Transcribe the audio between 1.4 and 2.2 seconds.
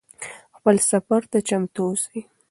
چمتو اوسئ.